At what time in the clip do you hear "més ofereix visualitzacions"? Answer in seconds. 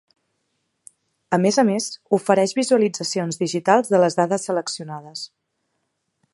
1.67-3.39